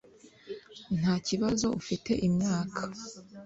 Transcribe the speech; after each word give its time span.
ntakibazo 0.99 1.65
ufite 1.79 2.11
imyaka, 2.27 2.81